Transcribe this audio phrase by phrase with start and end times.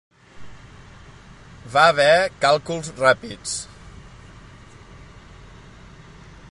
[1.75, 2.15] Va ver
[2.45, 3.53] càlculs ràpids.